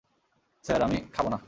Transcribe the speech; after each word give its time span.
Sir, 0.65 0.81
আমি 0.81 0.97
খাবো 1.13 1.29
না। 1.29 1.39